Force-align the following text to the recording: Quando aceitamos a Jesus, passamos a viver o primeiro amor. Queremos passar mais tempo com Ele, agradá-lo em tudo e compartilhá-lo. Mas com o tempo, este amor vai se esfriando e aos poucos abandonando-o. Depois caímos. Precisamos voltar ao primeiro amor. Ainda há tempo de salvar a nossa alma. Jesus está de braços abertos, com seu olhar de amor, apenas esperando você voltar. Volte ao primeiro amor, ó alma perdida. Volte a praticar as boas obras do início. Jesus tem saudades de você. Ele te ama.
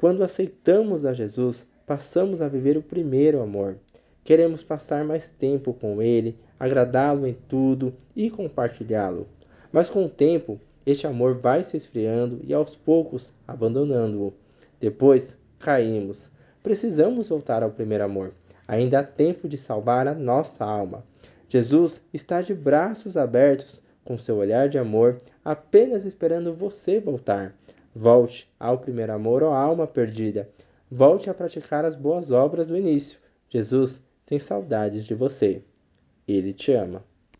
Quando 0.00 0.24
aceitamos 0.24 1.04
a 1.04 1.12
Jesus, 1.12 1.66
passamos 1.84 2.40
a 2.40 2.48
viver 2.48 2.74
o 2.78 2.82
primeiro 2.82 3.42
amor. 3.42 3.76
Queremos 4.24 4.64
passar 4.64 5.04
mais 5.04 5.28
tempo 5.28 5.74
com 5.74 6.00
Ele, 6.00 6.38
agradá-lo 6.58 7.26
em 7.26 7.34
tudo 7.34 7.92
e 8.16 8.30
compartilhá-lo. 8.30 9.28
Mas 9.70 9.90
com 9.90 10.06
o 10.06 10.08
tempo, 10.08 10.58
este 10.86 11.06
amor 11.06 11.34
vai 11.34 11.62
se 11.62 11.76
esfriando 11.76 12.40
e 12.42 12.54
aos 12.54 12.74
poucos 12.74 13.34
abandonando-o. 13.46 14.32
Depois 14.80 15.36
caímos. 15.58 16.30
Precisamos 16.62 17.28
voltar 17.28 17.62
ao 17.62 17.70
primeiro 17.70 18.04
amor. 18.04 18.32
Ainda 18.66 19.00
há 19.00 19.04
tempo 19.04 19.46
de 19.46 19.58
salvar 19.58 20.08
a 20.08 20.14
nossa 20.14 20.64
alma. 20.64 21.04
Jesus 21.46 22.02
está 22.10 22.40
de 22.40 22.54
braços 22.54 23.18
abertos, 23.18 23.82
com 24.02 24.16
seu 24.16 24.38
olhar 24.38 24.66
de 24.66 24.78
amor, 24.78 25.18
apenas 25.44 26.06
esperando 26.06 26.54
você 26.54 26.98
voltar. 26.98 27.54
Volte 27.94 28.48
ao 28.58 28.78
primeiro 28.78 29.12
amor, 29.12 29.42
ó 29.42 29.52
alma 29.52 29.86
perdida. 29.86 30.48
Volte 30.90 31.28
a 31.28 31.34
praticar 31.34 31.84
as 31.84 31.96
boas 31.96 32.30
obras 32.30 32.66
do 32.66 32.76
início. 32.76 33.18
Jesus 33.48 34.02
tem 34.24 34.38
saudades 34.38 35.04
de 35.04 35.14
você. 35.14 35.62
Ele 36.26 36.52
te 36.52 36.72
ama. 36.72 37.04